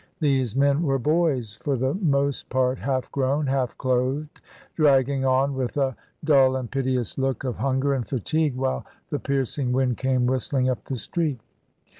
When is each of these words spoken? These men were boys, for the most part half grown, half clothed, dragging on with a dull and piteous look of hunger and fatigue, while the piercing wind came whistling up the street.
These 0.19 0.55
men 0.55 0.81
were 0.81 0.97
boys, 0.97 1.59
for 1.61 1.75
the 1.75 1.93
most 1.93 2.49
part 2.49 2.79
half 2.79 3.11
grown, 3.11 3.45
half 3.45 3.77
clothed, 3.77 4.41
dragging 4.75 5.25
on 5.25 5.53
with 5.53 5.77
a 5.77 5.95
dull 6.23 6.55
and 6.55 6.71
piteous 6.71 7.19
look 7.19 7.43
of 7.43 7.57
hunger 7.57 7.93
and 7.93 8.07
fatigue, 8.09 8.55
while 8.55 8.83
the 9.11 9.19
piercing 9.19 9.71
wind 9.73 9.97
came 9.97 10.25
whistling 10.25 10.69
up 10.71 10.85
the 10.85 10.97
street. 10.97 11.39